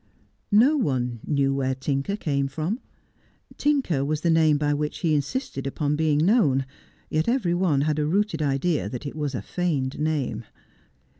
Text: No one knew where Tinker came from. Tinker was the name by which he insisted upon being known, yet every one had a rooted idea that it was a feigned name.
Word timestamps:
No 0.51 0.77
one 0.77 1.19
knew 1.27 1.53
where 1.53 1.75
Tinker 1.75 2.15
came 2.17 2.47
from. 2.47 2.79
Tinker 3.59 4.03
was 4.03 4.21
the 4.21 4.31
name 4.31 4.57
by 4.57 4.73
which 4.73 5.01
he 5.01 5.13
insisted 5.13 5.67
upon 5.67 5.95
being 5.95 6.17
known, 6.25 6.65
yet 7.11 7.27
every 7.29 7.53
one 7.53 7.81
had 7.81 7.99
a 7.99 8.05
rooted 8.07 8.41
idea 8.41 8.89
that 8.89 9.05
it 9.05 9.15
was 9.15 9.35
a 9.35 9.43
feigned 9.43 9.99
name. 9.99 10.43